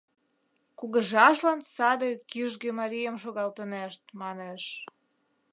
[0.77, 4.63] Кугыжажлан саде кӱжгӧ марийым шогалтынешт, манеш.